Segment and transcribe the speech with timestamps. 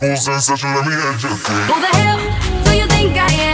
[0.00, 1.66] Full sensation, let me educate.
[1.68, 3.49] Who the hell do you think I am?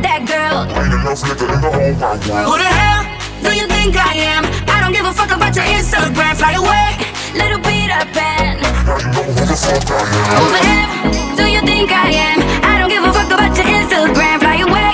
[0.00, 0.64] Cause that girl.
[0.76, 2.46] Ain't enough nigga in the whole wide world.
[2.48, 3.04] Who the hell
[3.44, 4.44] do you think I am?
[4.68, 6.36] I don't give a fuck about your Instagram.
[6.36, 6.96] Fly away,
[7.36, 8.60] little Peter Pan.
[8.60, 10.40] Now you know who the fuck I am.
[10.40, 12.38] Who the hell do you think I am?
[12.64, 14.40] I don't give a fuck about your Instagram.
[14.40, 14.92] Fly away,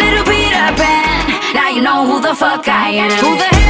[0.00, 1.54] little Peter Pan.
[1.54, 3.10] Now you know who the fuck I am.
[3.20, 3.65] Who the hell?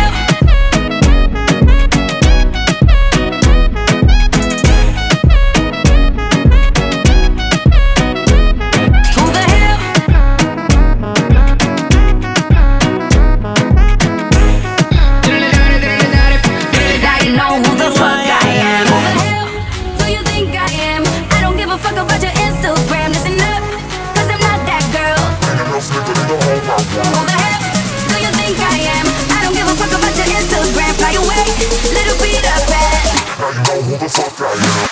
[33.98, 34.85] The fuck I am.